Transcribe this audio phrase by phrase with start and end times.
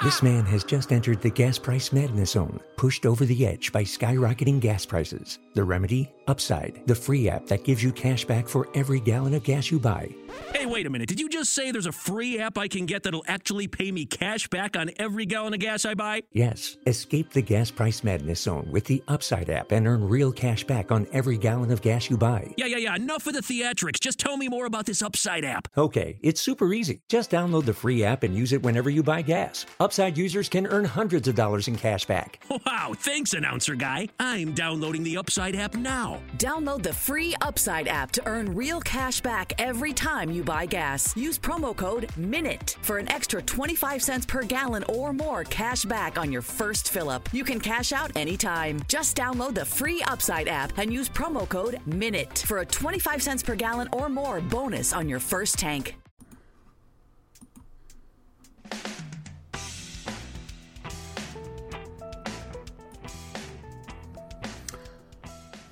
[0.00, 3.82] This man has just entered the gas price madness zone, pushed over the edge by
[3.82, 5.40] skyrocketing gas prices.
[5.54, 6.08] The remedy?
[6.28, 9.80] Upside, the free app that gives you cash back for every gallon of gas you
[9.80, 10.14] buy.
[10.54, 11.08] Hey, wait a minute.
[11.08, 14.04] Did you just say there's a free app I can get that'll actually pay me
[14.04, 16.22] cash back on every gallon of gas I buy?
[16.32, 20.64] Yes, escape the gas price madness zone with the Upside app and earn real cash
[20.64, 22.52] back on every gallon of gas you buy.
[22.58, 22.96] Yeah, yeah, yeah.
[22.96, 23.98] Enough of the theatrics.
[23.98, 25.68] Just tell me more about this Upside app.
[25.78, 27.00] Okay, it's super easy.
[27.08, 29.64] Just download the free app and use it whenever you buy gas.
[29.80, 32.44] Upside users can earn hundreds of dollars in cash back.
[32.66, 34.08] Wow, thanks, announcer guy.
[34.20, 36.17] I'm downloading the Upside app now.
[36.38, 41.16] Download the free Upside app to earn real cash back every time you buy gas.
[41.16, 46.16] Use promo code MINUTE for an extra 25 cents per gallon or more cash back
[46.16, 47.28] on your first fill up.
[47.34, 48.80] You can cash out anytime.
[48.88, 53.42] Just download the free Upside app and use promo code MINUTE for a 25 cents
[53.42, 55.97] per gallon or more bonus on your first tank.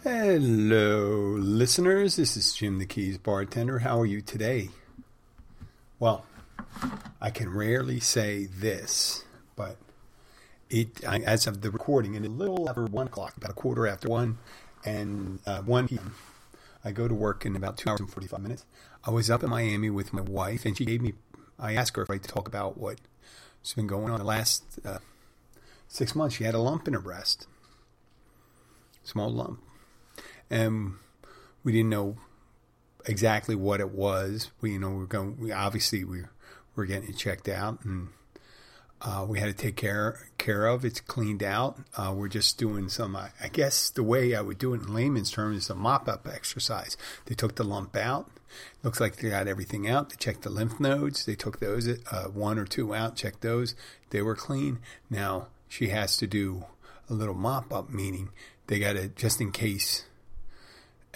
[0.08, 2.14] Hello, listeners.
[2.14, 3.80] This is Jim the Keys bartender.
[3.80, 4.70] How are you today?
[5.98, 6.24] Well,
[7.20, 9.24] I can rarely say this,
[9.56, 9.78] but
[10.70, 13.84] it I, as of the recording, in a little after one o'clock, about a quarter
[13.88, 14.38] after one,
[14.84, 16.14] and uh, one p.m.
[16.84, 18.64] I go to work in about two hours and forty-five minutes.
[19.02, 21.14] I was up in Miami with my wife, and she gave me.
[21.58, 24.98] I asked her if I to talk about what's been going on the last uh,
[25.88, 26.36] six months.
[26.36, 27.48] She had a lump in her breast,
[29.02, 29.64] small lump
[30.50, 30.94] and
[31.64, 32.16] we didn't know
[33.06, 34.50] exactly what it was.
[34.60, 35.38] We, you know, we are going.
[35.38, 36.22] We obviously we
[36.74, 38.08] we're getting it checked out, and
[39.00, 40.84] uh, we had to take care care of.
[40.84, 41.78] It's cleaned out.
[41.96, 43.16] Uh, we're just doing some.
[43.16, 46.08] I, I guess the way I would do it in layman's terms is a mop
[46.08, 46.96] up exercise.
[47.26, 48.30] They took the lump out.
[48.82, 50.10] Looks like they got everything out.
[50.10, 51.26] They checked the lymph nodes.
[51.26, 53.16] They took those uh, one or two out.
[53.16, 53.74] Checked those.
[54.10, 54.78] They were clean.
[55.10, 56.64] Now she has to do
[57.10, 58.30] a little mop up, meaning
[58.66, 60.06] they got to just in case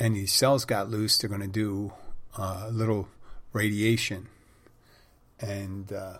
[0.00, 1.92] any cells got loose, they're going to do
[2.38, 3.08] uh, a little
[3.52, 4.28] radiation.
[5.40, 6.18] And uh,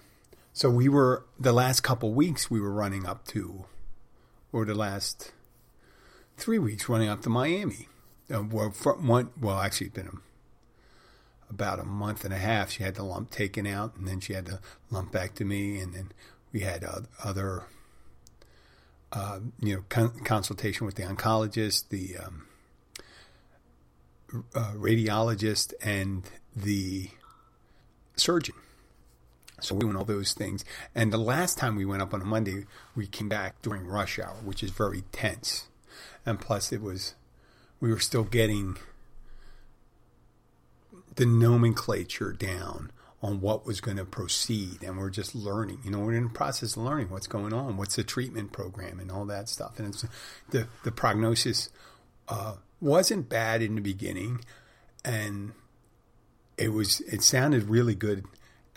[0.52, 3.64] so we were, the last couple weeks, we were running up to,
[4.52, 5.32] or the last
[6.36, 7.88] three weeks, running up to Miami.
[8.32, 10.20] Uh, well, one, well, actually, it's been
[11.48, 12.70] about a month and a half.
[12.70, 14.60] She had the lump taken out, and then she had the
[14.92, 16.12] lumpectomy, and then
[16.52, 17.64] we had uh, other,
[19.12, 22.46] uh, you know, con- consultation with the oncologist, the um,
[24.54, 26.24] uh, radiologist and
[26.54, 27.10] the
[28.16, 28.54] surgeon.
[29.60, 30.64] So we're doing all those things.
[30.94, 32.64] And the last time we went up on a Monday,
[32.96, 35.68] we came back during rush hour, which is very tense.
[36.24, 37.14] And plus, it was,
[37.80, 38.76] we were still getting
[41.16, 42.90] the nomenclature down
[43.22, 44.82] on what was going to proceed.
[44.82, 47.76] And we're just learning, you know, we're in the process of learning what's going on,
[47.76, 49.78] what's the treatment program and all that stuff.
[49.78, 50.06] And it's
[50.50, 51.68] the, the prognosis,
[52.28, 54.44] uh, wasn't bad in the beginning,
[55.04, 55.52] and
[56.56, 58.24] it was it sounded really good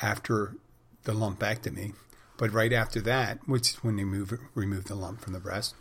[0.02, 0.56] after
[1.04, 1.94] the lumpectomy,
[2.38, 5.76] but right after that, which is when they move remove the lump from the breast,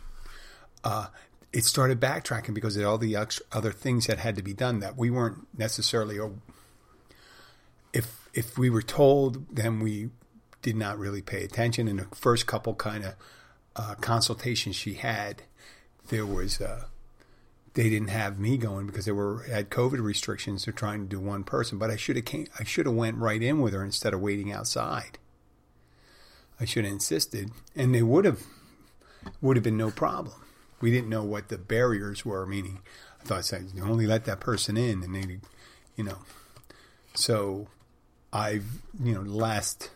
[0.83, 1.07] uh,
[1.51, 3.15] it started backtracking because of all the
[3.51, 6.17] other things that had to be done that we weren't necessarily.
[6.19, 6.33] Or
[7.93, 10.09] if if we were told, then we
[10.61, 11.87] did not really pay attention.
[11.87, 13.15] In the first couple kind of
[13.75, 15.43] uh, consultations she had,
[16.09, 16.61] there was.
[16.61, 16.85] Uh,
[17.73, 20.65] they didn't have me going because they were had COVID restrictions.
[20.65, 22.47] They're trying to do one person, but I should have came.
[22.59, 25.17] I should have went right in with her instead of waiting outside.
[26.59, 28.43] I should have insisted, and they would have
[29.41, 30.35] would have been no problem.
[30.81, 32.45] We didn't know what the barriers were.
[32.45, 32.79] Meaning,
[33.21, 35.39] I thought I said only let that person in, and they,
[35.95, 36.19] you know.
[37.15, 37.67] So,
[38.31, 39.89] I've you know last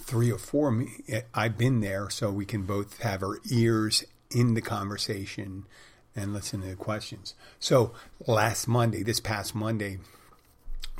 [0.00, 4.04] three or four me eh, I've been there, so we can both have our ears
[4.30, 5.66] in the conversation
[6.18, 7.34] and listen to the questions.
[7.58, 7.92] So
[8.26, 9.98] last Monday, this past Monday,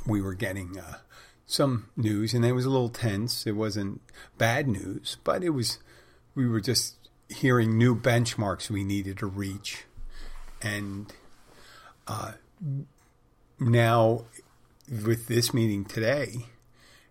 [0.07, 0.97] we were getting uh,
[1.45, 3.45] some news, and it was a little tense.
[3.45, 4.01] It wasn't
[4.37, 5.79] bad news, but it was.
[6.35, 6.95] We were just
[7.27, 9.85] hearing new benchmarks we needed to reach,
[10.61, 11.11] and
[12.07, 12.33] uh,
[13.59, 14.25] now
[14.89, 16.45] with this meeting today,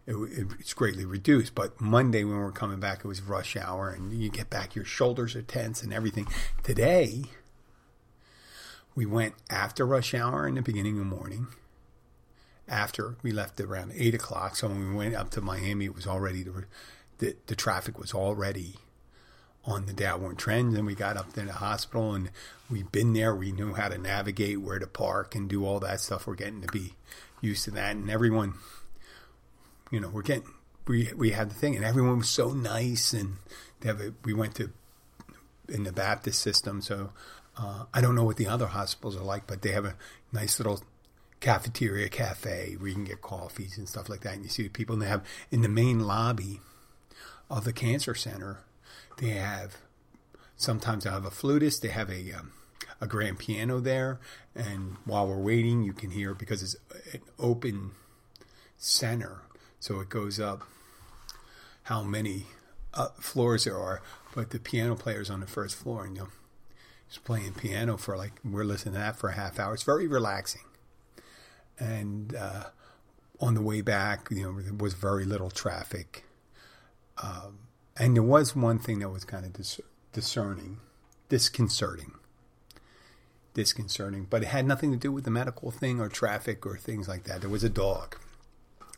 [0.06, 1.54] it, it, it's greatly reduced.
[1.54, 4.84] But Monday when we're coming back, it was rush hour, and you get back, your
[4.84, 6.26] shoulders are tense and everything.
[6.62, 7.24] Today,
[8.98, 11.46] we went after rush hour in the beginning of the morning.
[12.66, 16.08] After we left around eight o'clock, so when we went up to Miami, it was
[16.08, 16.64] already the
[17.18, 18.74] the, the traffic was already
[19.64, 20.76] on the downward trend.
[20.76, 22.32] And we got up there to the hospital and
[22.68, 23.36] we've been there.
[23.36, 26.26] We knew how to navigate, where to park, and do all that stuff.
[26.26, 26.94] We're getting to be
[27.40, 27.94] used to that.
[27.94, 28.54] And everyone,
[29.92, 30.50] you know, we're getting,
[30.88, 33.12] we, we had the thing, and everyone was so nice.
[33.12, 33.36] And
[33.84, 34.72] a, we went to,
[35.68, 36.80] in the Baptist system.
[36.80, 37.12] So
[37.58, 39.96] uh, I don't know what the other hospitals are like, but they have a
[40.32, 40.80] nice little
[41.40, 44.34] cafeteria cafe where you can get coffees and stuff like that.
[44.34, 46.60] And you see the people, and they have in the main lobby
[47.50, 48.60] of the cancer center,
[49.18, 49.78] they have
[50.56, 51.82] sometimes they have a flutist.
[51.82, 52.52] They have a um,
[53.00, 54.20] a grand piano there,
[54.54, 56.76] and while we're waiting, you can hear because it's
[57.14, 57.92] an open
[58.76, 59.42] center,
[59.80, 60.62] so it goes up
[61.84, 62.46] how many
[62.94, 64.02] uh, floors there are.
[64.34, 66.28] But the piano player's on the first floor, and you know,
[67.08, 69.74] he's playing piano for like we're listening to that for a half hour.
[69.74, 70.62] It's very relaxing,
[71.78, 72.64] and uh,
[73.40, 76.24] on the way back, you know, there was very little traffic.
[77.22, 77.58] Um,
[77.96, 79.80] and there was one thing that was kind of dis-
[80.12, 80.78] discerning,
[81.28, 82.12] disconcerting,
[83.54, 87.08] disconcerting, but it had nothing to do with the medical thing or traffic or things
[87.08, 87.40] like that.
[87.40, 88.16] There was a dog.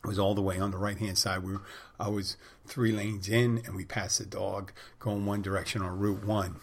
[0.02, 1.42] It was all the way on the right hand side.
[1.42, 1.56] We
[1.98, 2.36] I was
[2.66, 6.56] three lanes in, and we passed the dog going one direction on Route One,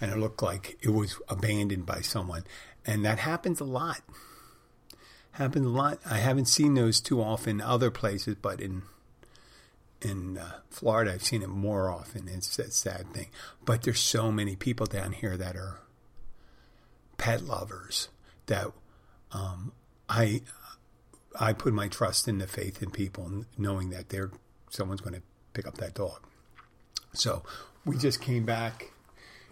[0.00, 2.44] and it looked like it was abandoned by someone,
[2.86, 4.00] and that happens a lot.
[5.32, 6.00] Happens a lot.
[6.04, 8.82] I haven't seen those too often other places, but in
[10.02, 12.28] in uh, Florida, I've seen it more often.
[12.28, 13.28] It's a sad thing.
[13.64, 15.80] But there's so many people down here that are
[17.18, 18.08] pet lovers
[18.46, 18.68] that
[19.32, 19.72] um,
[20.08, 20.42] I
[21.38, 24.30] I put my trust in the faith in people, knowing that they're
[24.70, 25.22] someone's going to
[25.52, 26.26] pick up that dog.
[27.12, 27.42] So
[27.84, 28.90] we just came back.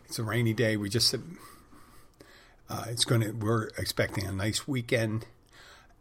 [0.08, 0.78] It's a rainy day.
[0.78, 3.32] We just uh, it's going to.
[3.32, 5.26] We're expecting a nice weekend.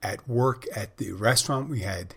[0.02, 2.16] At work at the restaurant, we had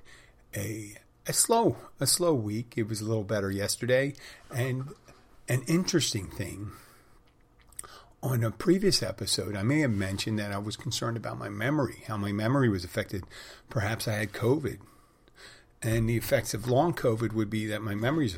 [0.55, 2.75] a a slow a slow week.
[2.77, 4.15] It was a little better yesterday,
[4.55, 4.91] and
[5.49, 6.71] an interesting thing.
[8.23, 12.05] On a previous episode, I may have mentioned that I was concerned about my memory,
[12.07, 13.25] how my memory was affected.
[13.71, 14.79] Perhaps I had COVID,
[15.83, 18.37] and the effects of long COVID would be that my memory's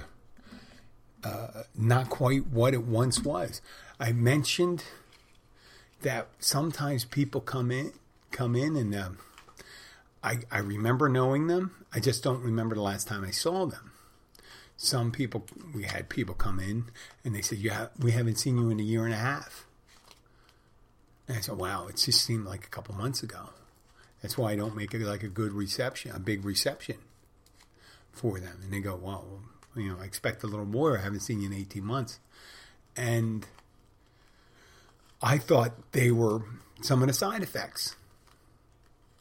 [1.25, 3.61] uh, not quite what it once was.
[4.01, 4.85] I mentioned
[6.03, 7.93] that sometimes people come in,
[8.31, 9.11] come in, and uh,
[10.23, 11.73] I, I remember knowing them.
[11.95, 13.93] I just don't remember the last time I saw them.
[14.77, 16.87] Some people, we had people come in
[17.25, 19.67] and they said, "Yeah, we haven't seen you in a year and a half."
[21.29, 23.51] And I said, "Wow, it just seemed like a couple months ago."
[24.23, 26.97] That's why I don't make it like a good reception, a big reception
[28.11, 28.59] for them.
[28.65, 29.43] And they go, "Well,
[29.77, 30.99] you know, I expect a little more.
[30.99, 32.19] I haven't seen you in 18 months."
[32.97, 33.47] And
[35.23, 36.43] I thought they were
[36.83, 37.97] some of the side effects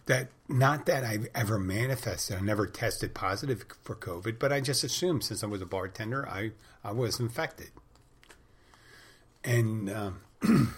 [0.08, 2.38] that not that I've ever manifested.
[2.38, 6.28] I never tested positive for COVID, but I just assumed since I was a bartender,
[6.28, 6.52] I,
[6.84, 7.70] I was infected.
[9.44, 10.22] And um,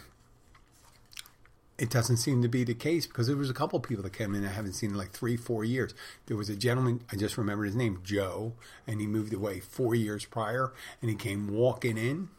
[1.83, 4.33] it doesn't seem to be the case because there was a couple people that came
[4.33, 5.93] in I haven't seen in like three, four years.
[6.27, 8.53] There was a gentleman, I just remember his name, Joe,
[8.87, 12.29] and he moved away four years prior, and he came walking in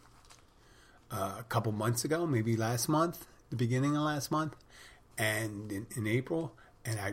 [1.10, 4.56] uh, a couple months ago, maybe last month, the beginning of last month,
[5.18, 6.54] and in, in April
[6.86, 7.12] and I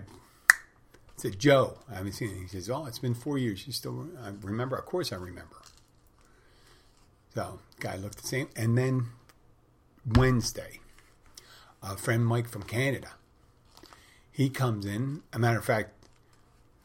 [1.17, 2.43] said, Joe, I haven't seen him.
[2.43, 3.67] He says, Oh, it's been four years.
[3.67, 4.77] You still I remember?
[4.77, 5.57] Of course I remember.
[7.35, 8.47] So, guy looked the same.
[8.55, 9.07] And then
[10.05, 10.79] Wednesday,
[11.81, 13.13] a friend Mike from Canada,
[14.31, 15.21] he comes in.
[15.33, 15.91] A matter of fact,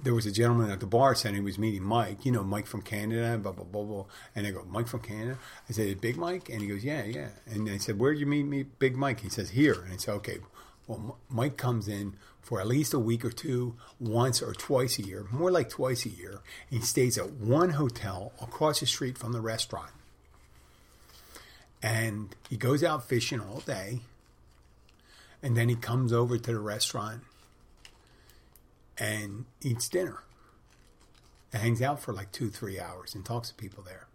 [0.01, 2.25] there was a gentleman at the bar saying he was meeting Mike.
[2.25, 4.05] You know, Mike from Canada, blah, blah, blah, blah.
[4.35, 5.39] And I go, Mike from Canada?
[5.69, 6.49] I said, Big Mike?
[6.49, 7.29] And he goes, Yeah, yeah.
[7.47, 9.21] And I said, Where'd you meet me, Big Mike?
[9.21, 9.83] He says, Here.
[9.85, 10.39] And I said, Okay,
[10.87, 15.03] well, Mike comes in for at least a week or two, once or twice a
[15.03, 16.41] year, more like twice a year.
[16.71, 19.91] And he stays at one hotel across the street from the restaurant.
[21.83, 24.01] And he goes out fishing all day.
[25.47, 27.23] And then he comes over to the restaurant
[28.99, 30.23] and eats dinner.
[31.53, 34.07] And hangs out for like two, three hours and talks to people there.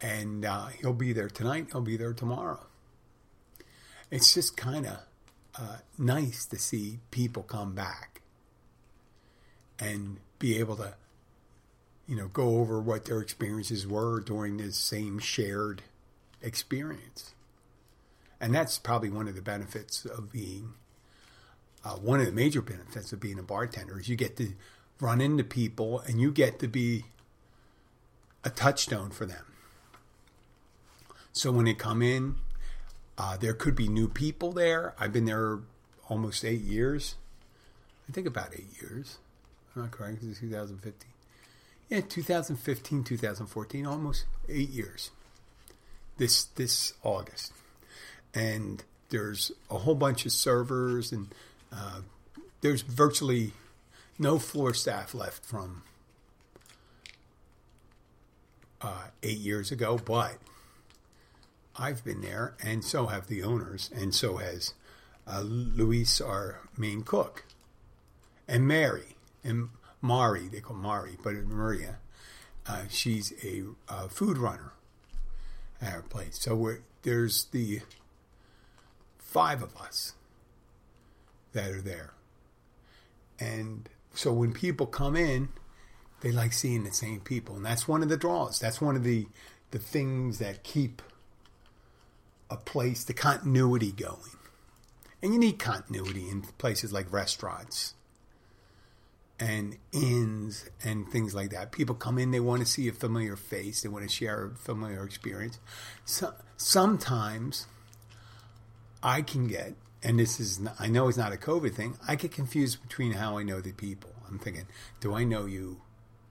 [0.00, 2.68] And uh, he'll be there tonight, he'll be there tomorrow
[4.10, 4.98] it's just kind of
[5.58, 8.20] uh, nice to see people come back
[9.78, 10.94] and be able to,
[12.06, 15.82] you know, go over what their experiences were during this same shared
[16.40, 17.34] experience.
[18.40, 20.74] And that's probably one of the benefits of being,
[21.84, 24.52] uh, one of the major benefits of being a bartender is you get to
[25.00, 27.04] run into people and you get to be
[28.44, 29.44] a touchstone for them.
[31.32, 32.36] So when they come in,
[33.16, 34.94] uh, there could be new people there.
[34.98, 35.58] I've been there
[36.08, 37.16] almost eight years.
[38.08, 39.18] I think about eight years.
[39.74, 40.22] I'm not correct.
[40.22, 41.10] Is 2015.
[41.90, 45.10] Yeah, 2015, 2014, almost eight years.
[46.16, 47.52] This this August,
[48.34, 51.28] and there's a whole bunch of servers, and
[51.72, 52.00] uh,
[52.60, 53.52] there's virtually
[54.18, 55.82] no floor staff left from
[58.82, 60.38] uh, eight years ago, but
[61.76, 64.74] I've been there, and so have the owners, and so has
[65.26, 67.44] uh, Luis, our main cook,
[68.46, 69.68] and Mary, and
[70.00, 71.98] Mari, they call Mari, but it's Maria,
[72.66, 74.72] uh, she's a uh, food runner
[75.80, 76.38] at our place.
[76.38, 77.80] So there's the
[79.28, 80.14] five of us
[81.52, 82.14] that are there.
[83.38, 85.50] And so when people come in,
[86.22, 87.54] they like seeing the same people.
[87.54, 88.58] And that's one of the draws.
[88.58, 89.26] That's one of the,
[89.70, 91.02] the things that keep
[92.50, 94.38] a place, the continuity going.
[95.22, 97.94] And you need continuity in places like restaurants
[99.38, 101.70] and inns and things like that.
[101.70, 104.56] People come in, they want to see a familiar face, they want to share a
[104.56, 105.58] familiar experience.
[106.04, 107.66] So, sometimes
[109.02, 112.14] I can get, and this is, not, I know it's not a COVID thing, I
[112.14, 114.10] get confused between how I know the people.
[114.28, 114.66] I'm thinking,
[115.00, 115.80] do I know you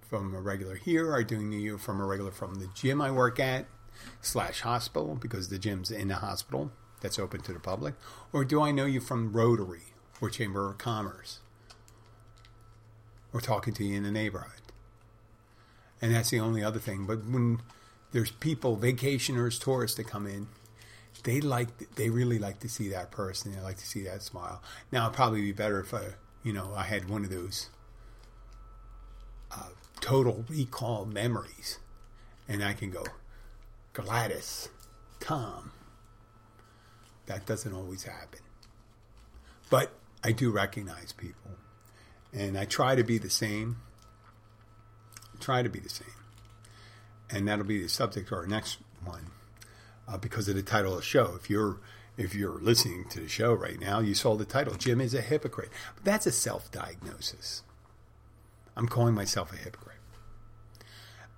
[0.01, 3.01] from a regular here, or do I know you from a regular from the gym
[3.01, 3.65] I work at
[4.21, 6.71] slash hospital because the gym's in the hospital
[7.01, 7.95] that's open to the public,
[8.31, 11.39] or do I know you from Rotary or Chamber of Commerce?
[13.33, 14.61] or talking to you in the neighborhood.
[16.01, 17.05] And that's the only other thing.
[17.05, 17.61] But when
[18.11, 20.47] there's people, vacationers, tourists that come in,
[21.23, 23.53] they like, they really like to see that person.
[23.53, 24.61] They like to see that smile.
[24.91, 26.03] Now, it'd probably be better if I,
[26.43, 27.69] you know, I had one of those
[29.51, 29.69] uh,
[29.99, 31.79] total recall memories,
[32.47, 33.03] and I can go,
[33.93, 34.69] Gladys,
[35.19, 35.71] Tom.
[37.25, 38.39] That doesn't always happen.
[39.69, 39.91] But
[40.23, 41.51] I do recognize people
[42.33, 43.77] and I try to be the same.
[45.39, 46.07] Try to be the same.
[47.29, 49.31] And that'll be the subject of our next one
[50.07, 51.33] uh, because of the title of the show.
[51.35, 51.79] If you're
[52.17, 54.73] if you're listening to the show right now, you saw the title.
[54.73, 55.69] Jim is a hypocrite.
[55.95, 57.63] But that's a self diagnosis.
[58.75, 59.97] I'm calling myself a hypocrite.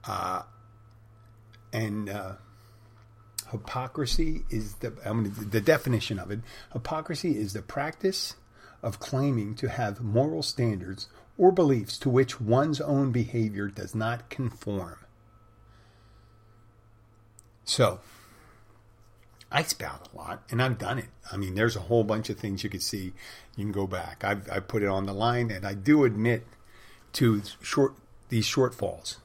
[0.05, 0.43] Uh,
[1.73, 2.33] and uh,
[3.51, 6.39] hypocrisy is the I mean, the definition of it.
[6.73, 8.35] Hypocrisy is the practice
[8.81, 14.29] of claiming to have moral standards or beliefs to which one's own behavior does not
[14.29, 14.97] conform.
[17.65, 17.99] So,
[19.51, 21.09] I spout a lot, and I've done it.
[21.31, 23.13] I mean, there's a whole bunch of things you can see.
[23.55, 24.23] You can go back.
[24.23, 26.45] I've, I put it on the line, and I do admit
[27.13, 27.95] to short
[28.29, 29.17] these shortfalls.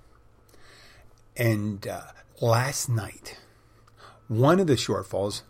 [1.37, 2.00] And uh,
[2.40, 3.38] last night,
[4.28, 5.43] one of the shortfalls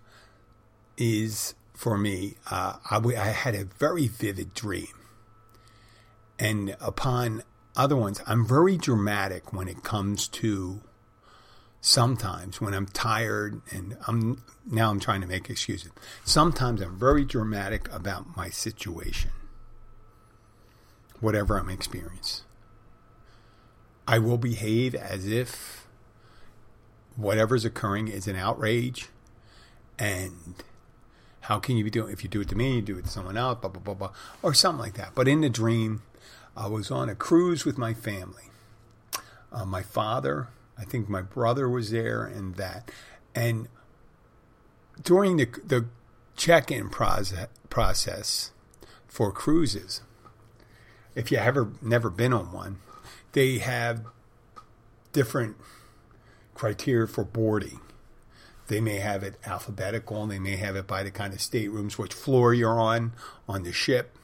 [0.97, 4.89] is for me, uh, I, I had a very vivid dream.
[6.39, 7.43] And upon
[7.77, 10.81] other ones, I'm very dramatic when it comes to
[11.85, 15.91] sometimes when I'm tired and I'm now I'm trying to make excuses.
[16.25, 19.31] Sometimes I'm very dramatic about my situation,
[21.21, 22.47] whatever I'm experiencing.
[24.09, 25.87] I will behave as if
[27.17, 29.11] whatever's occurring is an outrage
[29.99, 30.55] and
[31.43, 32.15] how can you be doing?
[32.15, 33.95] If you do it to me, you do it to someone else, blah, blah, blah,
[33.95, 34.13] blah,
[34.43, 35.11] or something like that.
[35.15, 36.01] But in the dream,
[36.57, 38.45] I was on a cruise with my family.
[39.53, 42.91] Uh, my father, I think my brother was there, and that.
[43.35, 43.69] And
[45.03, 45.87] during the, the
[46.37, 48.51] check in process, process
[49.07, 50.03] for cruises,
[51.15, 52.79] if you ever never been on one,
[53.33, 54.05] they have
[55.13, 55.57] different
[56.55, 57.81] criteria for boarding.
[58.67, 60.23] They may have it alphabetical.
[60.23, 63.13] and They may have it by the kind of staterooms, which floor you're on
[63.49, 64.19] on the ship.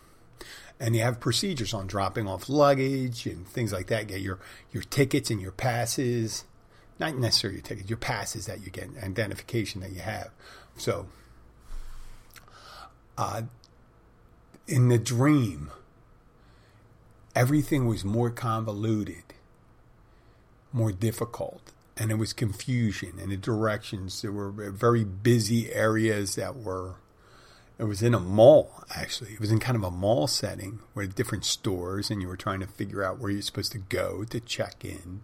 [0.81, 4.09] And you have procedures on dropping off luggage and things like that.
[4.09, 4.39] Get your,
[4.73, 6.45] your tickets and your passes.
[6.99, 10.31] Not necessarily your tickets, your passes that you get, identification that you have.
[10.77, 11.07] So,
[13.19, 13.43] uh,
[14.67, 15.71] in the dream,
[17.37, 19.35] everything was more convoluted,
[20.73, 24.23] more difficult and it was confusion and the directions.
[24.23, 26.95] There were very busy areas that were.
[27.81, 29.33] It was in a mall, actually.
[29.33, 32.61] It was in kind of a mall setting where different stores, and you were trying
[32.61, 35.23] to figure out where you're supposed to go to check in.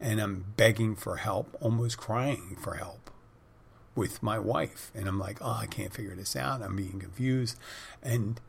[0.00, 3.10] And I'm begging for help, almost crying for help
[3.96, 4.92] with my wife.
[4.94, 6.62] And I'm like, oh, I can't figure this out.
[6.62, 7.58] I'm being confused.
[8.04, 8.40] And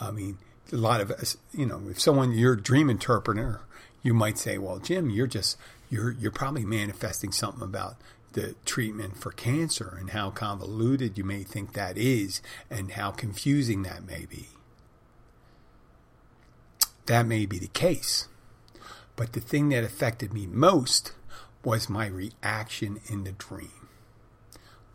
[0.00, 0.38] I mean,
[0.72, 3.60] a lot of us, you know, if someone you're a dream interpreter,
[4.02, 5.56] you might say, "Well, Jim, you're just
[5.88, 7.96] you're you're probably manifesting something about
[8.34, 13.82] the treatment for cancer and how convoluted you may think that is and how confusing
[13.82, 14.50] that may be."
[17.06, 18.28] That may be the case.
[19.16, 21.12] But the thing that affected me most
[21.64, 23.88] was my reaction in the dream.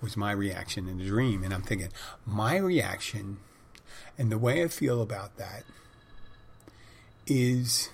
[0.02, 1.44] Was my reaction in the dream.
[1.44, 1.90] And I'm thinking,
[2.26, 3.38] my reaction
[4.18, 5.64] and the way I feel about that
[7.26, 7.90] is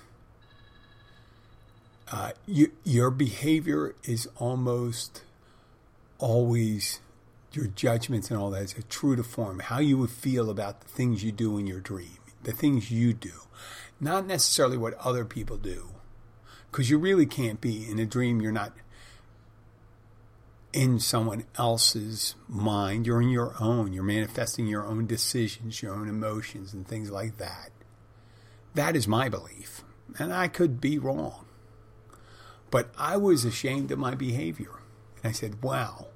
[2.10, 5.22] uh, you, your behavior is almost
[6.18, 7.00] always
[7.52, 9.60] your judgments and all that is true to form.
[9.60, 13.12] How you would feel about the things you do in your dream, the things you
[13.12, 13.32] do,
[14.00, 15.90] not necessarily what other people do
[16.76, 18.42] because you really can't be in a dream.
[18.42, 18.74] You're not
[20.74, 23.06] in someone else's mind.
[23.06, 23.94] You're in your own.
[23.94, 27.70] You're manifesting your own decisions, your own emotions, and things like that.
[28.74, 29.84] That is my belief.
[30.18, 31.46] And I could be wrong.
[32.70, 34.75] But I was ashamed of my behavior.
[35.26, 36.06] And I said, wow,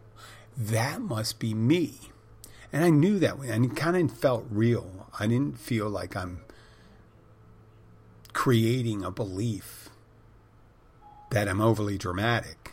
[0.57, 1.95] that must be me.
[2.73, 5.09] And I knew that, and it kind of felt real.
[5.19, 6.43] I didn't feel like I'm
[8.33, 9.88] creating a belief
[11.33, 12.71] that I'm overly dramatic.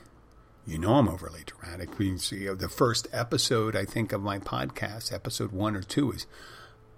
[0.67, 1.97] You know I'm overly dramatic.
[1.97, 6.27] The first episode, I think, of my podcast, episode one or two, is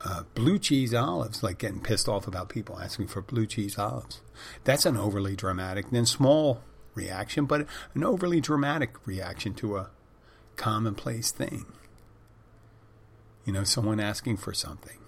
[0.03, 4.19] uh, blue cheese olives, like getting pissed off about people asking for blue cheese olives.
[4.65, 6.61] That's an overly dramatic, then small
[6.95, 9.89] reaction, but an overly dramatic reaction to a
[10.55, 11.65] commonplace thing.
[13.45, 14.99] You know, someone asking for something,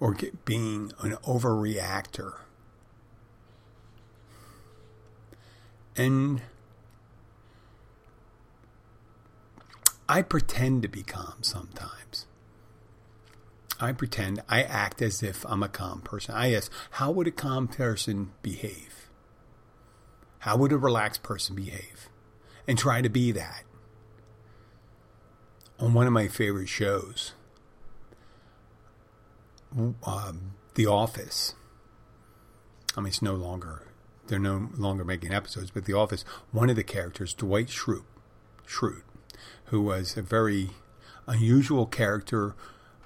[0.00, 2.40] or being an overreactor
[5.98, 6.42] And
[10.08, 12.26] I pretend to be calm sometimes.
[13.80, 16.34] I pretend, I act as if I'm a calm person.
[16.36, 18.97] I ask, how would a calm person behave?
[20.40, 22.08] How would a relaxed person behave?
[22.66, 23.64] And try to be that.
[25.78, 27.32] On one of my favorite shows,
[30.04, 31.54] um, The Office.
[32.96, 33.84] I mean, it's no longer
[34.26, 38.04] they're no longer making episodes, but The Office, one of the characters, Dwight Schrute,
[38.66, 39.02] Schrute
[39.66, 40.70] who was a very
[41.26, 42.54] unusual character.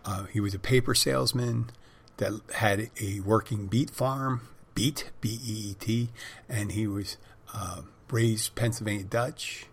[0.05, 1.71] Uh, he was a paper salesman
[2.17, 4.43] that had a working beet farm,
[4.75, 6.09] beet, B E E T,
[6.49, 7.17] and he was
[7.53, 9.67] uh, raised Pennsylvania Dutch.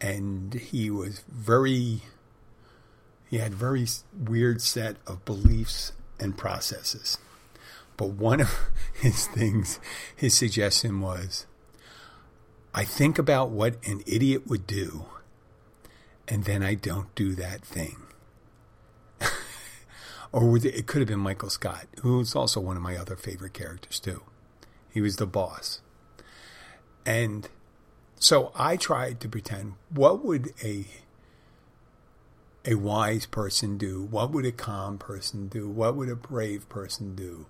[0.00, 2.02] And he was very,
[3.30, 7.18] he had very weird set of beliefs and processes.
[7.96, 8.58] But one of
[8.94, 9.78] his things,
[10.14, 11.46] his suggestion was
[12.74, 15.04] I think about what an idiot would do,
[16.26, 17.96] and then I don't do that thing.
[20.32, 24.00] or it could have been Michael Scott, who's also one of my other favorite characters,
[24.00, 24.22] too.
[24.90, 25.82] He was the boss.
[27.04, 27.48] And
[28.18, 30.86] so I tried to pretend what would a
[32.64, 34.04] a wise person do?
[34.04, 35.68] What would a calm person do?
[35.68, 37.46] What would a brave person do?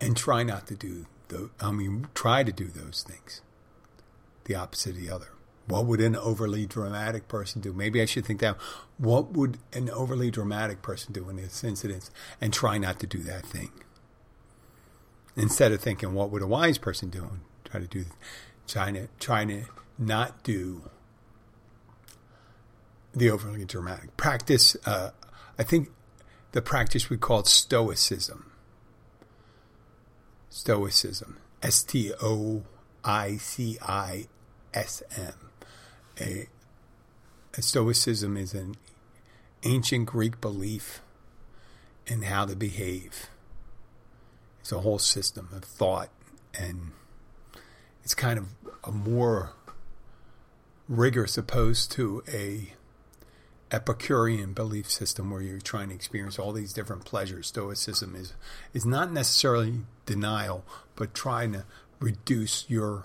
[0.00, 3.40] and try not to do the I mean try to do those things.
[4.44, 5.28] The opposite of the other.
[5.66, 7.72] What would an overly dramatic person do?
[7.72, 8.56] Maybe I should think that
[8.98, 13.18] what would an overly dramatic person do in this incident and try not to do
[13.24, 13.72] that thing.
[15.36, 17.28] Instead of thinking what would a wise person do
[17.64, 18.04] try to do
[18.66, 19.64] trying to trying to
[19.98, 20.82] not do
[23.14, 24.16] the overly dramatic.
[24.16, 25.10] Practice uh,
[25.58, 25.90] I think
[26.52, 28.52] the practice we call stoicism
[30.56, 31.36] Stoicism.
[31.62, 32.62] S T O
[33.04, 34.26] I C I
[34.72, 35.34] S M.
[36.18, 36.48] A,
[37.58, 38.76] a Stoicism is an
[39.64, 41.02] ancient Greek belief
[42.06, 43.28] in how to behave.
[44.66, 46.08] It's a whole system of thought,
[46.52, 46.90] and
[48.02, 48.48] it's kind of
[48.82, 49.52] a more
[50.88, 52.72] rigorous opposed to a
[53.70, 57.46] Epicurean belief system where you're trying to experience all these different pleasures.
[57.46, 58.32] Stoicism is
[58.74, 60.64] is not necessarily denial,
[60.96, 61.64] but trying to
[62.00, 63.04] reduce your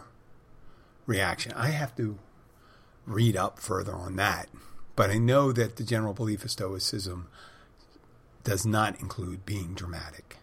[1.05, 1.51] reaction.
[1.51, 2.17] I have to
[3.05, 4.49] read up further on that,
[4.95, 7.27] but I know that the general belief of Stoicism
[8.43, 10.37] does not include being dramatic.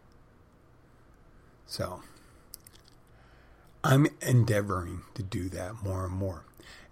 [1.68, 2.02] So
[3.84, 6.44] I'm endeavoring to do that more and more.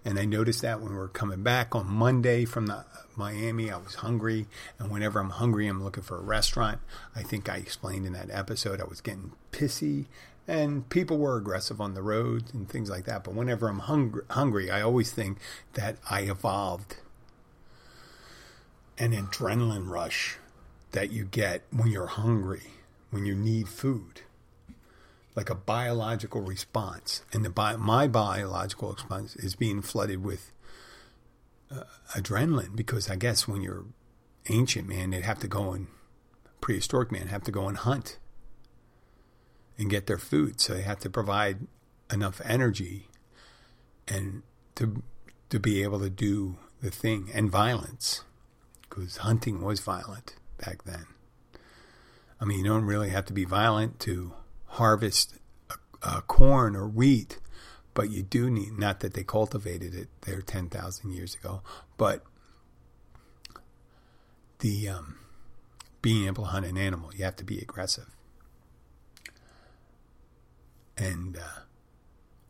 [0.05, 2.85] And I noticed that when we were coming back on Monday from the
[3.17, 4.47] Miami, I was hungry.
[4.79, 6.79] And whenever I'm hungry, I'm looking for a restaurant.
[7.13, 10.05] I think I explained in that episode I was getting pissy
[10.47, 13.23] and people were aggressive on the road and things like that.
[13.23, 13.79] But whenever I'm
[14.29, 15.39] hungry, I always think
[15.73, 16.97] that I evolved
[18.97, 20.37] an adrenaline rush
[20.91, 22.71] that you get when you're hungry,
[23.09, 24.21] when you need food,
[25.37, 27.21] like a biological response.
[27.31, 30.51] And the bi- my biological response is being flooded with
[31.71, 31.83] uh,
[32.15, 33.85] adrenaline because I guess when you're
[34.49, 35.87] ancient man, they'd have to go and
[36.59, 38.17] prehistoric man have to go and hunt
[39.77, 40.59] and get their food.
[40.59, 41.67] So they have to provide
[42.11, 43.07] enough energy
[44.07, 44.41] and
[44.73, 45.03] to
[45.49, 48.23] to be able to do the thing and violence
[48.81, 51.05] because hunting was violent back then.
[52.41, 54.33] I mean, you don't really have to be violent to
[54.77, 55.35] harvest
[56.03, 57.39] uh, corn or wheat,
[57.93, 61.61] but you do need, not that they cultivated it there 10,000 years ago,
[61.97, 62.23] but
[64.59, 65.17] the um,
[66.01, 68.07] being able to hunt an animal, you have to be aggressive.
[70.95, 71.61] And uh,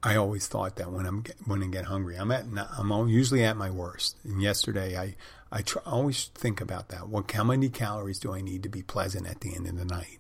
[0.04, 2.46] I always thought that when I'm when I get hungry, I'm at
[2.78, 4.16] I'm usually at my worst.
[4.24, 5.16] And yesterday, I
[5.52, 7.10] I always think about that.
[7.10, 9.84] What how many calories do I need to be pleasant at the end of the
[9.84, 10.20] night?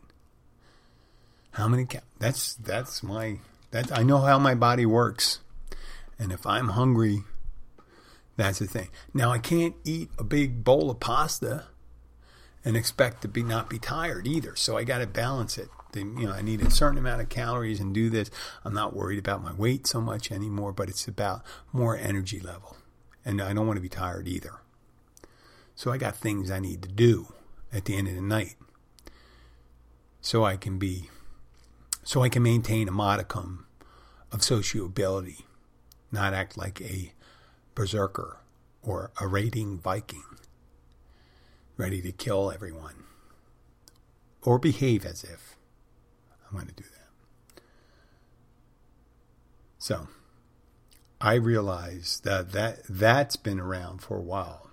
[1.57, 1.85] How many?
[1.85, 3.39] Cal- that's that's my
[3.71, 5.39] that I know how my body works,
[6.19, 7.23] and if I'm hungry,
[8.35, 8.89] that's the thing.
[9.11, 11.65] Now I can't eat a big bowl of pasta
[12.63, 14.55] and expect to be not be tired either.
[14.55, 15.69] So I got to balance it.
[15.95, 18.29] you know, I need a certain amount of calories and do this.
[18.63, 21.41] I'm not worried about my weight so much anymore, but it's about
[21.73, 22.77] more energy level,
[23.25, 24.61] and I don't want to be tired either.
[25.73, 27.33] So I got things I need to do
[27.73, 28.57] at the end of the night,
[30.21, 31.09] so I can be,
[32.07, 33.65] so I can maintain a modicum
[34.31, 35.39] of sociability,
[36.09, 37.11] not act like a
[37.75, 38.37] berserker
[38.81, 40.23] or a raiding Viking
[41.75, 43.03] ready to kill everyone.
[44.41, 45.57] Or behave as if
[46.47, 47.61] I'm going to do that.
[49.77, 50.07] So,
[51.19, 54.69] I realize that, that that's been around for a while.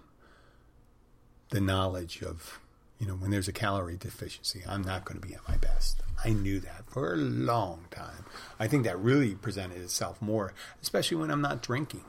[1.50, 2.60] The knowledge of,
[2.98, 6.02] you know, when there's a calorie deficiency, I'm not going to be at my best.
[6.24, 8.24] I knew that for a long time.
[8.58, 12.04] I think that really presented itself more, especially when I'm not drinking.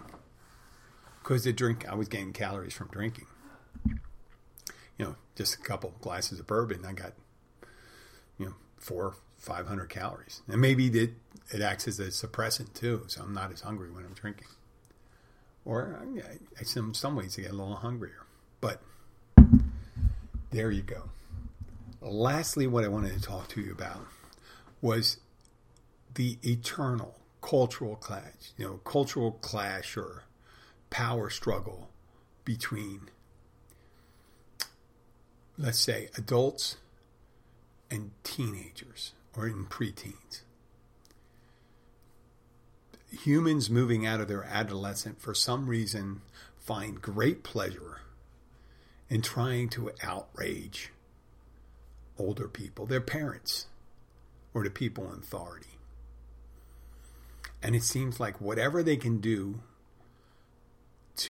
[1.21, 3.25] Because the drink, I was getting calories from drinking
[4.97, 7.13] you know, just a couple glasses of bourbon, I got,
[8.37, 11.13] you know, four, five hundred calories, and maybe it
[11.53, 14.47] it acts as a suppressant too, so I'm not as hungry when I'm drinking.
[15.63, 16.21] Or I,
[16.59, 18.25] I, in some ways, I get a little hungrier,
[18.61, 18.81] but
[20.51, 21.09] there you go.
[22.01, 24.05] Lastly, what I wanted to talk to you about
[24.81, 25.17] was
[26.13, 30.23] the eternal cultural clash, you know, cultural clash or
[30.89, 31.89] power struggle
[32.43, 33.09] between
[35.57, 36.77] let's say, adults
[37.89, 40.41] and teenagers or in preteens.
[43.11, 46.21] Humans moving out of their adolescent for some reason
[46.57, 48.01] find great pleasure
[49.09, 50.91] in trying to outrage
[52.17, 53.67] older people, their parents,
[54.53, 55.67] or the people in authority.
[57.61, 59.61] And it seems like whatever they can do
[61.17, 61.29] to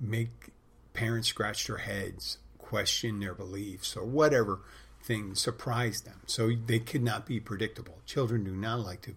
[0.00, 0.50] make
[0.92, 4.60] parents scratch their heads question their beliefs or whatever
[5.02, 6.20] thing surprise them.
[6.26, 7.98] So they could not be predictable.
[8.06, 9.14] Children do not like to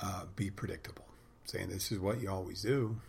[0.00, 1.04] uh, be predictable.
[1.44, 3.00] Saying this is what you always do.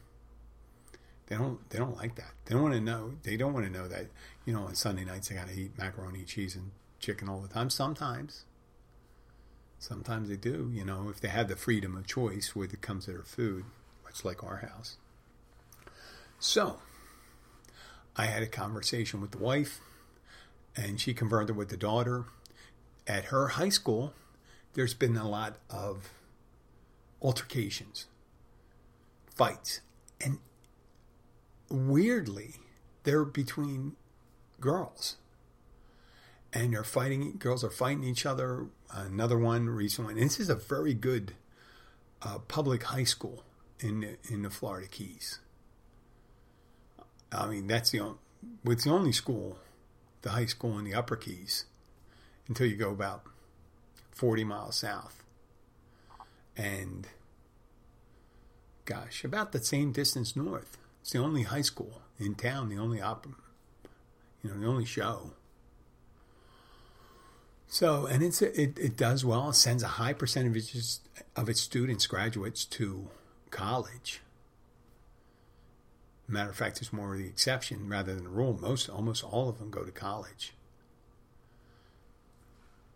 [1.30, 1.70] They don't.
[1.70, 2.34] They don't like that.
[2.46, 3.14] They don't want to know.
[3.22, 4.08] They don't want to know that
[4.46, 7.48] you know on Sunday nights they got to eat macaroni, cheese, and chicken all the
[7.48, 7.70] time.
[7.70, 8.46] Sometimes.
[9.78, 10.70] Sometimes they do.
[10.74, 13.64] You know, if they have the freedom of choice when it comes to their food,
[14.04, 14.98] much like our house.
[16.40, 16.80] So
[18.16, 19.80] I had a conversation with the wife,
[20.76, 22.26] and she converted with the daughter.
[23.08, 24.14] At her high school,
[24.74, 26.10] there's been a lot of
[27.22, 28.08] altercations,
[29.34, 29.82] fights,
[30.20, 30.40] and
[31.70, 32.56] weirdly,
[33.04, 33.96] they're between
[34.60, 35.18] girls.
[36.52, 38.68] And they're fighting, girls are fighting each other.
[38.92, 40.18] Another one, recent one.
[40.18, 41.34] And this is a very good
[42.22, 43.44] uh, public high school
[43.80, 45.40] in in the Florida Keys.
[47.32, 48.18] I mean, that's the only,
[48.66, 49.60] it's the only school,
[50.24, 51.66] the high school in the Upper Keys,
[52.48, 53.24] until you go about
[54.12, 55.24] 40 miles south.
[56.58, 57.08] And
[58.86, 60.79] gosh, about the same distance north.
[61.02, 63.34] It's the only high school in town, the only opera,
[64.44, 65.32] you know, the only show.
[67.68, 69.50] So, and it's it, it does well.
[69.50, 70.74] It sends a high percentage
[71.36, 73.10] of its students, graduates, to
[73.52, 74.22] college.
[76.28, 78.58] Matter of fact, it's more the exception rather than the rule.
[78.60, 80.54] Most, almost all of them go to college.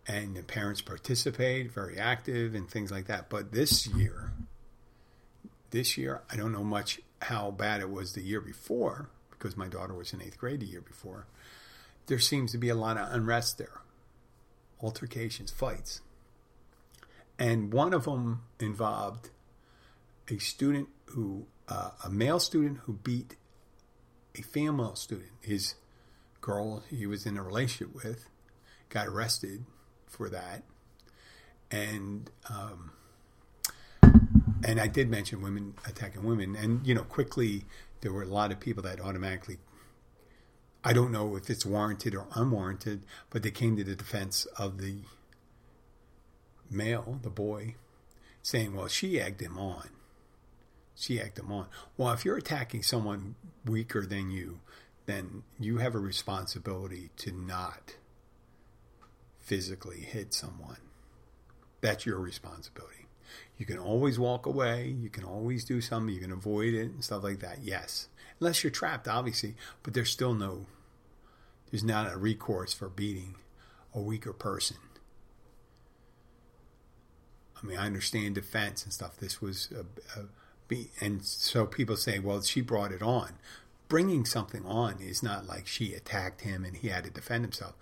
[0.06, 3.30] And the parents participate, very active, and things like that.
[3.30, 4.32] But this year,
[5.70, 9.68] this year, I don't know much how bad it was the year before because my
[9.68, 11.26] daughter was in eighth grade the year before.
[12.06, 13.80] There seems to be a lot of unrest there,
[14.82, 16.00] altercations, fights.
[17.38, 19.30] And one of them involved
[20.28, 23.36] a student who, uh, a male student who beat
[24.34, 25.30] a female student.
[25.40, 25.74] His
[26.40, 28.28] girl he was in a relationship with
[28.88, 29.64] got arrested
[30.06, 30.62] for that.
[31.70, 32.92] And, um,
[34.64, 37.64] and I did mention women attacking women, and you know, quickly
[38.00, 39.58] there were a lot of people that automatically.
[40.82, 44.78] I don't know if it's warranted or unwarranted, but they came to the defense of
[44.78, 44.98] the
[46.70, 47.76] male, the boy,
[48.42, 49.88] saying, "Well, she egged him on.
[50.94, 54.60] She egged him on." Well, if you're attacking someone weaker than you,
[55.06, 57.96] then you have a responsibility to not
[59.40, 60.78] physically hit someone.
[61.80, 63.03] That's your responsibility.
[63.56, 64.94] You can always walk away.
[65.00, 66.14] You can always do something.
[66.14, 67.58] You can avoid it and stuff like that.
[67.62, 68.08] Yes.
[68.40, 69.54] Unless you're trapped, obviously.
[69.82, 70.66] But there's still no,
[71.70, 73.36] there's not a recourse for beating
[73.94, 74.78] a weaker person.
[77.62, 79.16] I mean, I understand defense and stuff.
[79.16, 80.24] This was a, a
[81.00, 83.34] and so people say, well, she brought it on.
[83.88, 87.74] Bringing something on is not like she attacked him and he had to defend himself.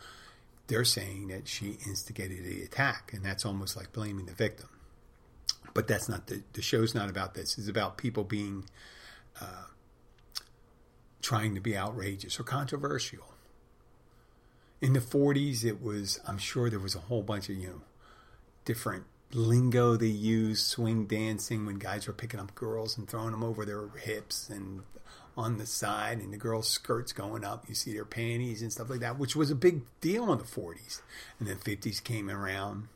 [0.66, 4.68] They're saying that she instigated the attack, and that's almost like blaming the victim.
[5.74, 7.56] But that's not the the show's not about this.
[7.58, 8.64] It's about people being
[9.40, 9.64] uh,
[11.22, 13.34] trying to be outrageous or controversial.
[14.80, 17.80] In the 40s, it was, I'm sure there was a whole bunch of, you know,
[18.64, 23.44] different lingo they used, swing dancing, when guys were picking up girls and throwing them
[23.44, 24.82] over their hips and
[25.36, 27.64] on the side, and the girls' skirts going up.
[27.68, 30.44] You see their panties and stuff like that, which was a big deal in the
[30.44, 31.00] 40s.
[31.38, 32.88] And then 50s came around,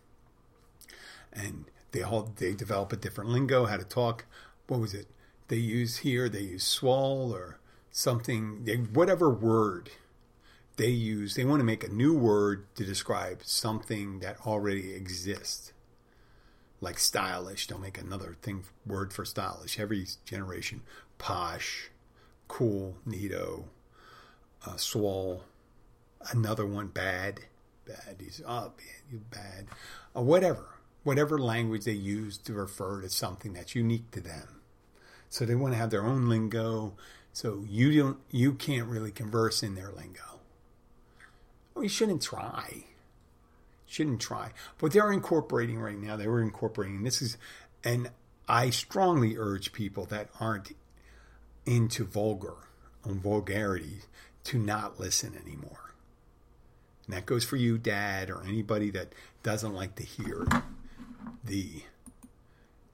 [1.33, 1.65] and
[1.97, 4.27] they all they develop a different lingo, how to talk.
[4.67, 5.07] What was it?
[5.49, 6.29] They use here.
[6.29, 7.59] They use swall or
[7.91, 8.65] something.
[8.65, 9.91] They, whatever word
[10.77, 15.73] they use, they want to make a new word to describe something that already exists.
[16.83, 19.81] Like stylish, they'll make another thing word for stylish.
[19.81, 20.83] Every generation,
[21.17, 21.89] posh,
[22.47, 23.65] cool, neato,
[24.67, 25.45] uh, swall.
[26.31, 27.41] Another one, bad,
[27.87, 28.17] bad.
[28.21, 28.73] He's oh,
[29.11, 29.69] you bad,
[30.15, 30.76] uh, whatever
[31.07, 34.61] whatever language they use to refer to something that's unique to them.
[35.29, 36.95] So they want to have their own lingo.
[37.33, 40.41] So you don't, you can't really converse in their lingo.
[41.73, 42.87] Well, you shouldn't try.
[43.87, 44.51] Shouldn't try.
[44.79, 46.17] But they're incorporating right now.
[46.17, 47.05] They were incorporating.
[47.05, 47.39] This is,
[47.85, 48.11] and
[48.49, 50.73] I strongly urge people that aren't
[51.65, 52.57] into vulgar
[53.05, 54.01] on vulgarity
[54.43, 55.95] to not listen anymore.
[57.07, 59.13] And that goes for you, Dad, or anybody that
[59.45, 60.49] doesn't like to hear
[61.47, 61.83] the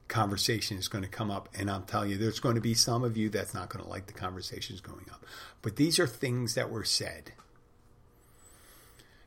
[0.07, 1.49] conversation is going to come up.
[1.57, 3.89] And I'll tell you, there's going to be some of you that's not going to
[3.89, 5.25] like the conversations going up.
[5.61, 7.33] But these are things that were said.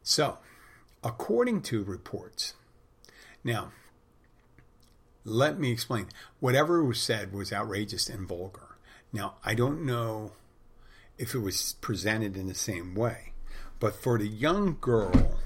[0.02, 0.38] So,
[1.02, 2.54] according to reports,
[3.42, 3.72] now,
[5.24, 6.06] let me explain.
[6.38, 8.76] Whatever was said was outrageous and vulgar.
[9.12, 10.32] Now, I don't know
[11.18, 13.32] if it was presented in the same way,
[13.80, 15.36] but for the young girl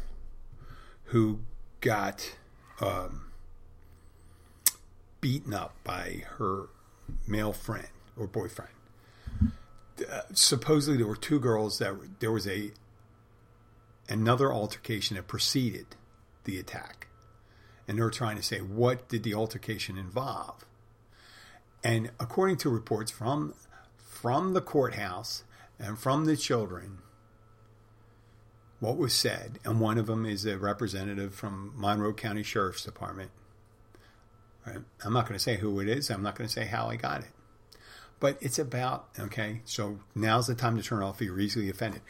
[1.04, 1.40] who
[1.80, 2.36] got
[2.80, 3.29] um,
[5.20, 6.68] beaten up by her
[7.26, 8.72] male friend or boyfriend.
[10.10, 12.72] Uh, supposedly, there were two girls that were, there was a
[14.08, 15.86] another altercation that preceded
[16.44, 17.08] the attack,
[17.86, 20.64] and they're trying to say what did the altercation involve.
[21.84, 23.54] And according to reports from
[23.96, 25.44] from the courthouse
[25.78, 26.98] and from the children,
[28.80, 33.30] what was said, and one of them is a representative from Monroe County Sheriff's Department,
[34.66, 34.78] Right?
[35.04, 36.10] I'm not going to say who it is.
[36.10, 37.30] I'm not going to say how I got it.
[38.18, 42.02] But it's about, okay, so now's the time to turn off if you're easily offended.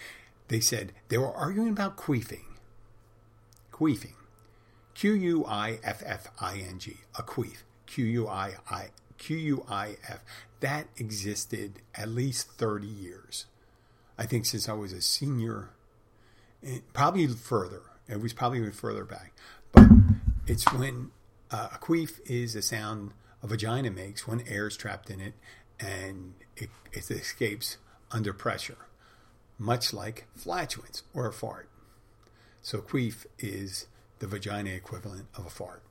[0.49, 2.45] They said they were arguing about queefing.
[3.73, 4.15] Queefing.
[4.95, 6.97] Q U I F F I N G.
[7.17, 7.63] A queef.
[7.87, 10.21] Q U I I Q U I F.
[10.59, 13.47] That existed at least 30 years.
[14.19, 15.71] I think since I was a senior,
[16.67, 17.83] eh, probably further.
[18.09, 19.33] It was probably even further back.
[19.73, 19.89] But
[20.47, 21.13] it's when
[21.51, 25.35] uh, a queef is a sound a vagina makes when air is trapped in it
[25.79, 27.79] and it, it escapes
[28.11, 28.77] under pressure,
[29.59, 31.69] much like flatulence or a fart.
[32.63, 33.87] So queef is
[34.19, 35.83] the vagina equivalent of a fart.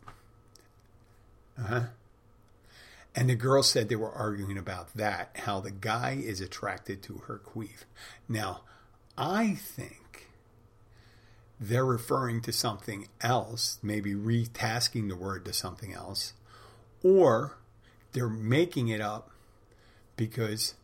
[1.58, 1.86] Uh-huh.
[3.16, 7.24] And the girl said they were arguing about that, how the guy is attracted to
[7.28, 7.86] her queef.
[8.28, 8.62] Now,
[9.18, 10.09] I think
[11.60, 16.34] they're referring to something else, maybe retasking the word to something else,
[17.04, 17.58] or
[18.14, 19.30] they're making it up
[20.16, 20.76] because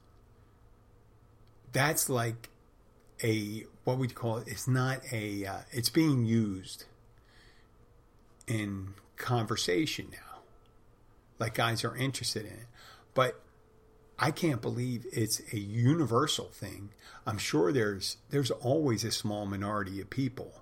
[1.72, 2.50] that's like
[3.24, 4.48] a what would you call it?
[4.48, 5.46] It's not a.
[5.46, 6.86] Uh, it's being used
[8.48, 10.40] in conversation now.
[11.40, 12.68] Like guys are interested in it,
[13.14, 13.42] but
[14.18, 16.90] I can't believe it's a universal thing.
[17.26, 20.62] I'm sure there's there's always a small minority of people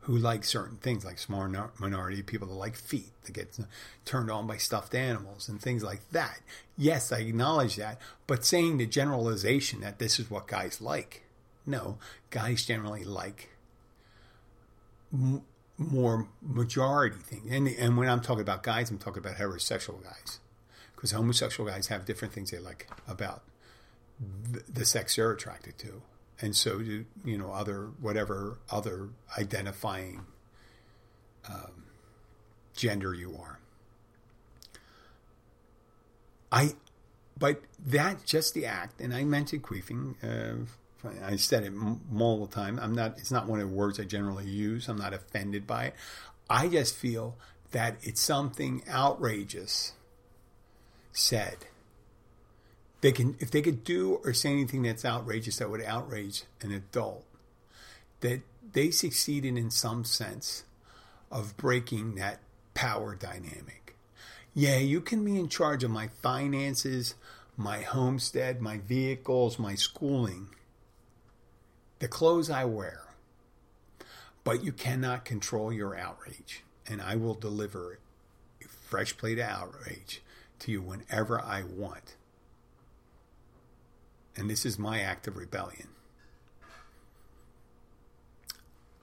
[0.00, 1.46] who like certain things, like small
[1.78, 3.58] minority people that like feet, that get
[4.04, 6.40] turned on by stuffed animals and things like that.
[6.76, 11.24] Yes, I acknowledge that, but saying the generalization that this is what guys like,
[11.66, 11.98] no,
[12.30, 13.50] guys generally like
[15.12, 15.42] m-
[15.76, 17.50] more majority things.
[17.52, 20.40] And, and when I'm talking about guys, I'm talking about heterosexual guys
[20.94, 23.42] because homosexual guys have different things they like about
[24.50, 26.02] the, the sex they're attracted to,
[26.40, 30.24] and so do you know other whatever other identifying
[31.48, 31.84] um,
[32.74, 33.58] gender you are.
[36.52, 36.70] I,
[37.38, 40.14] but that just the act, and I mentioned queefing.
[40.22, 40.66] Uh,
[41.24, 42.80] I said it multiple times.
[42.82, 43.18] I'm not.
[43.18, 44.88] It's not one of the words I generally use.
[44.88, 45.94] I'm not offended by it.
[46.48, 47.36] I just feel
[47.70, 49.92] that it's something outrageous
[51.12, 51.56] said.
[53.00, 56.70] They can, if they could do or say anything that's outrageous that would outrage an
[56.70, 57.24] adult,
[58.20, 60.64] that they succeeded in some sense
[61.30, 62.40] of breaking that
[62.74, 63.96] power dynamic.
[64.52, 67.14] Yeah, you can be in charge of my finances,
[67.56, 70.48] my homestead, my vehicles, my schooling,
[72.00, 73.02] the clothes I wear,
[74.44, 76.64] but you cannot control your outrage.
[76.86, 77.98] And I will deliver
[78.60, 80.22] a fresh plate of outrage
[80.60, 82.16] to you whenever I want.
[84.40, 85.88] And this is my act of rebellion.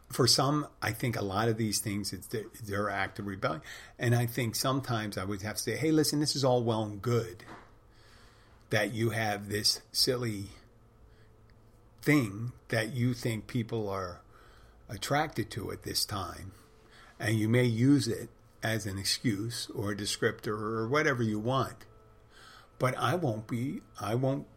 [0.10, 3.62] For some, I think a lot of these things, it's their, act of rebellion.
[4.00, 6.82] And I think sometimes I would have to say, hey, listen, this is all well
[6.84, 7.44] and good
[8.72, 10.46] that you have this silly
[12.02, 14.22] thing that you think people are
[14.90, 16.52] attracted to at this time.
[17.20, 18.30] And you may use it
[18.64, 21.86] as an excuse or a descriptor or whatever you want.
[22.80, 24.48] But I won't be, I won't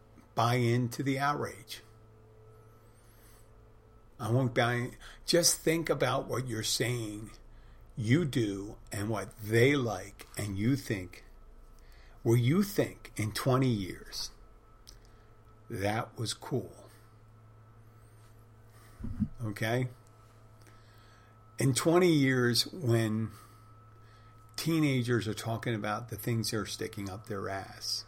[0.41, 1.83] buy into the outrage.
[4.19, 4.93] I won't buy.
[5.27, 7.29] Just think about what you're saying
[7.95, 11.25] you do and what they like, and you think,
[12.25, 14.31] well, you think in 20 years
[15.69, 16.73] that was cool.
[19.45, 19.89] Okay?
[21.59, 23.29] In 20 years, when
[24.57, 28.07] teenagers are talking about the things they're sticking up their ass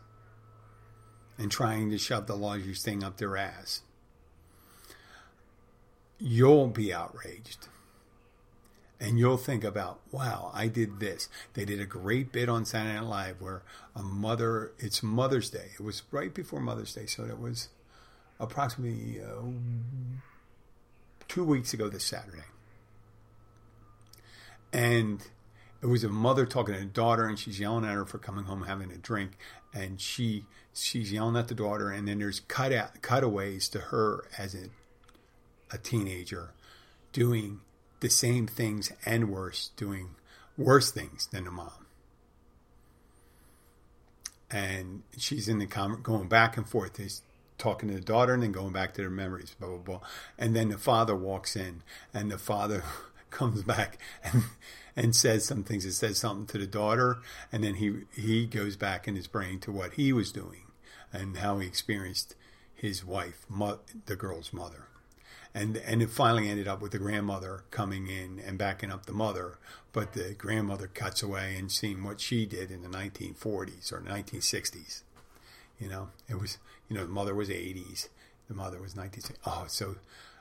[1.38, 3.82] and trying to shove the largest thing up their ass.
[6.18, 7.68] You'll be outraged.
[9.00, 11.28] And you'll think about, wow, I did this.
[11.54, 13.62] They did a great bit on Saturday Night Live where
[13.96, 15.70] a mother, it's Mother's Day.
[15.74, 17.68] It was right before Mother's Day, so it was
[18.38, 19.42] approximately uh,
[21.26, 22.44] two weeks ago this Saturday.
[24.72, 25.26] And
[25.82, 28.44] it was a mother talking to a daughter and she's yelling at her for coming
[28.44, 29.32] home having a drink
[29.74, 34.24] and she she's yelling at the daughter and then there's cut out, cutaways to her
[34.38, 34.68] as a,
[35.72, 36.52] a teenager
[37.12, 37.60] doing
[38.00, 40.10] the same things and worse doing
[40.56, 41.86] worse things than the mom.
[44.50, 47.22] And she's in the comment going back and forth He's
[47.56, 50.00] talking to the daughter and then going back to their memories blah blah blah.
[50.38, 51.82] And then the father walks in
[52.12, 52.82] and the father
[53.30, 54.44] comes back and
[54.96, 55.84] and says some things.
[55.84, 57.18] It says something to the daughter,
[57.50, 60.66] and then he he goes back in his brain to what he was doing
[61.12, 62.34] and how he experienced
[62.74, 64.88] his wife, mo- the girl's mother,
[65.54, 69.12] and and it finally ended up with the grandmother coming in and backing up the
[69.12, 69.58] mother,
[69.92, 75.02] but the grandmother cuts away and seeing what she did in the 1940s or 1960s.
[75.78, 78.08] You know, it was you know the mother was 80s,
[78.48, 79.36] the mother was 1960s.
[79.46, 79.96] Oh, so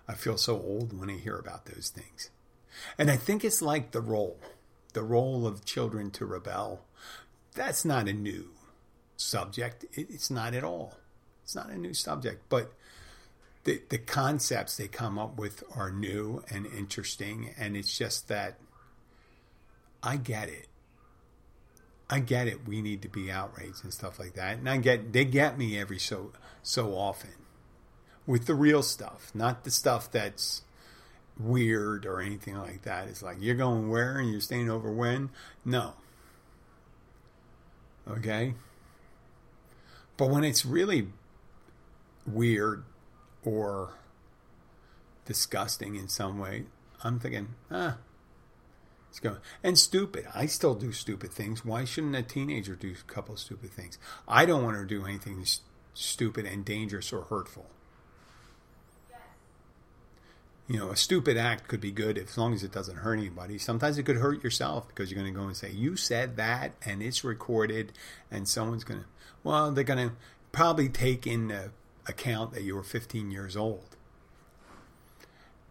[0.08, 2.30] I feel so old when I hear about those things.
[2.98, 4.40] And I think it's like the role,
[4.94, 6.86] the role of children to rebel.
[7.54, 8.50] That's not a new
[9.18, 9.86] subject.
[9.94, 10.96] It's not at all.
[11.44, 12.74] It's not a new subject, but
[13.63, 18.58] the the concepts they come up with are new and interesting, and it's just that
[20.02, 20.67] I get it.
[22.10, 22.67] I get it.
[22.67, 25.78] We need to be outraged and stuff like that, and I get they get me
[25.78, 26.32] every so
[26.63, 27.32] so often
[28.26, 30.62] with the real stuff, not the stuff that's
[31.40, 33.08] weird or anything like that.
[33.08, 35.29] It's like you're going where and you're staying over when?
[35.65, 35.94] No.
[38.08, 38.56] Okay?
[40.17, 41.08] But when it's really
[42.25, 42.84] weird
[43.44, 43.94] or
[45.25, 46.65] disgusting in some way,
[47.04, 47.98] I'm thinking, ah,
[49.10, 49.38] it's going.
[49.63, 50.25] And stupid.
[50.34, 51.65] I still do stupid things.
[51.65, 53.98] Why shouldn't a teenager do a couple stupid things?
[54.27, 55.44] I don't want to do anything
[55.94, 57.69] stupid and dangerous or hurtful.
[60.72, 63.58] You know, a stupid act could be good as long as it doesn't hurt anybody.
[63.58, 66.72] Sometimes it could hurt yourself because you're going to go and say, You said that,
[66.86, 67.92] and it's recorded,
[68.32, 69.06] and someone's going to,
[69.44, 70.15] well, they're going to
[70.54, 71.72] probably take into
[72.08, 73.98] account that you were 15 years old.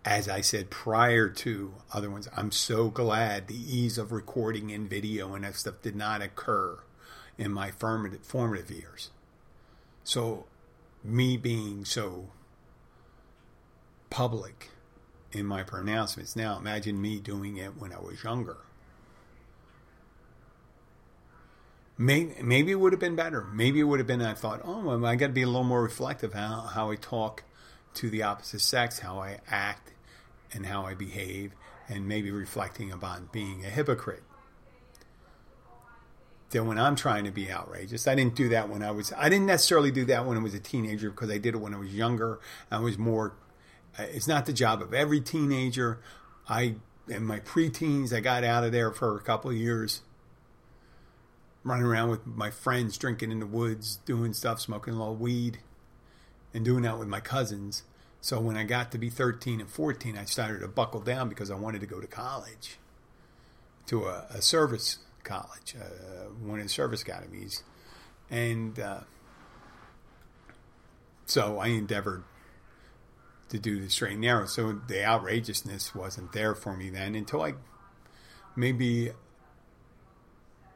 [0.05, 4.86] As I said prior to other ones, I'm so glad the ease of recording in
[4.86, 6.78] video and that stuff did not occur
[7.38, 9.09] in my formative, formative years.
[10.05, 10.44] So,
[11.03, 12.28] me being so
[14.11, 14.68] public
[15.32, 18.56] in my pronouncements now, imagine me doing it when I was younger.
[21.96, 23.42] Maybe, maybe it would have been better.
[23.42, 25.64] Maybe it would have been, I thought, oh, well, I got to be a little
[25.64, 27.44] more reflective how, how I talk
[27.94, 29.92] to the opposite sex, how I act,
[30.52, 31.52] and how I behave,
[31.88, 34.22] and maybe reflecting upon being a hypocrite.
[36.50, 39.28] Then when I'm trying to be outrageous, I didn't do that when I was, I
[39.28, 41.78] didn't necessarily do that when I was a teenager because I did it when I
[41.78, 42.40] was younger.
[42.70, 43.34] I was more,
[43.99, 46.01] it's not the job of every teenager.
[46.49, 46.76] I,
[47.09, 50.03] in my preteens, I got out of there for a couple of years
[51.62, 55.59] running around with my friends, drinking in the woods, doing stuff, smoking a little weed,
[56.55, 57.82] and doing that with my cousins.
[58.20, 61.51] So when I got to be 13 and 14, I started to buckle down because
[61.51, 62.78] I wanted to go to college,
[63.86, 67.62] to a, a service college, uh, one of the service academies.
[68.30, 69.01] And uh,
[71.26, 72.24] so I endeavored
[73.51, 74.46] to do the straight and narrow.
[74.46, 77.55] So the outrageousness wasn't there for me then until I
[78.57, 79.11] maybe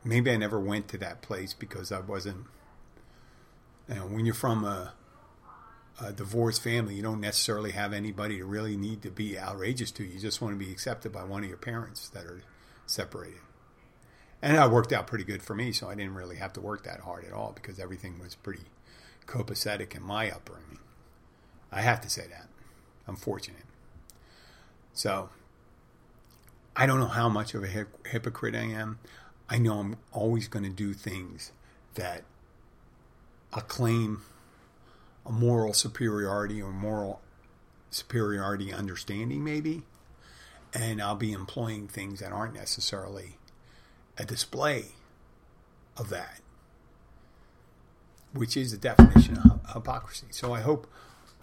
[0.05, 2.47] maybe I never went to that place because I wasn't.
[3.89, 4.95] You know, when you're from a,
[6.01, 10.05] a divorced family, you don't necessarily have anybody to really need to be outrageous to.
[10.05, 12.43] You just want to be accepted by one of your parents that are
[12.87, 13.41] separated.
[14.41, 16.85] And that worked out pretty good for me, so I didn't really have to work
[16.85, 18.65] that hard at all because everything was pretty
[19.27, 20.79] copacetic in my upbringing.
[21.71, 22.49] I have to say that.
[23.07, 23.65] I'm fortunate.
[24.93, 25.29] So,
[26.77, 28.99] I don't know how much of a hypocrite I am.
[29.49, 31.53] I know I'm always going to do things
[31.95, 32.23] that
[33.53, 34.23] acclaim
[35.27, 37.21] a moral superiority or moral
[37.91, 39.83] superiority understanding, maybe.
[40.73, 43.37] And I'll be employing things that aren't necessarily
[44.19, 44.87] a display
[45.97, 46.41] of that,
[48.33, 50.27] which is the definition of hypocrisy.
[50.31, 50.89] So I hope.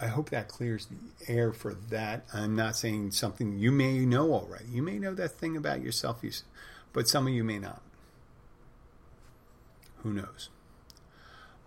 [0.02, 2.24] I hope that clears the air for that.
[2.34, 4.64] I'm not saying something you may know already.
[4.68, 6.24] You may know that thing about yourself,
[6.92, 7.80] but some of you may not.
[9.98, 10.48] Who knows?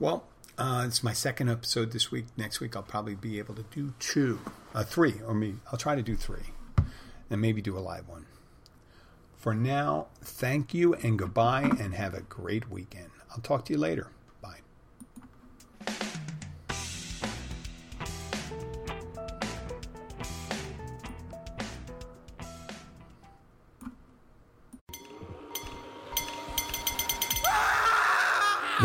[0.01, 0.25] Well,
[0.57, 2.25] uh, it's my second episode this week.
[2.35, 4.41] Next week, I'll probably be able to do two,
[4.73, 5.55] uh, three, or me.
[5.71, 6.51] I'll try to do three,
[7.29, 8.25] and maybe do a live one.
[9.37, 13.11] For now, thank you and goodbye, and have a great weekend.
[13.31, 14.09] I'll talk to you later.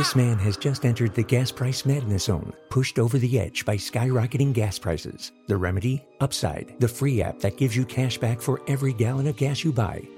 [0.00, 3.76] This man has just entered the gas price madness zone, pushed over the edge by
[3.76, 5.30] skyrocketing gas prices.
[5.46, 6.02] The remedy?
[6.20, 9.74] Upside, the free app that gives you cash back for every gallon of gas you
[9.74, 10.08] buy.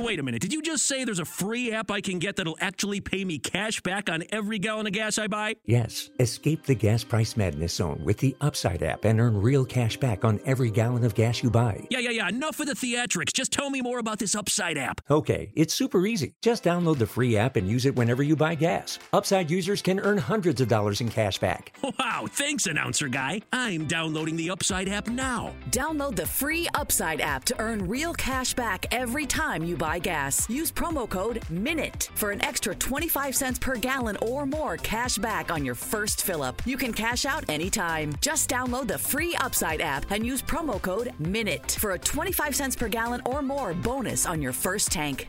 [0.00, 0.40] Hey, wait a minute.
[0.40, 3.38] Did you just say there's a free app I can get that'll actually pay me
[3.38, 5.56] cash back on every gallon of gas I buy?
[5.66, 6.08] Yes.
[6.18, 10.24] Escape the gas price madness zone with the Upside app and earn real cash back
[10.24, 11.86] on every gallon of gas you buy.
[11.90, 12.28] Yeah, yeah, yeah.
[12.30, 13.30] Enough of the theatrics.
[13.34, 15.02] Just tell me more about this Upside app.
[15.10, 16.32] Okay, it's super easy.
[16.40, 18.98] Just download the free app and use it whenever you buy gas.
[19.12, 21.76] Upside users can earn hundreds of dollars in cash back.
[21.98, 23.42] Wow, thanks, announcer guy.
[23.52, 25.52] I'm downloading the Upside app now.
[25.70, 30.48] Download the free Upside app to earn real cash back every time you buy gas.
[30.48, 35.50] Use promo code MINUTE for an extra 25 cents per gallon or more cash back
[35.50, 36.62] on your first fill up.
[36.64, 38.14] You can cash out anytime.
[38.20, 42.76] Just download the free Upside app and use promo code MINUTE for a 25 cents
[42.76, 45.28] per gallon or more bonus on your first tank.